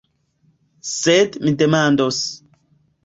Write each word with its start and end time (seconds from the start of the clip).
Sed 0.93 1.37
mi 1.43 1.53
demandos. 1.63 2.23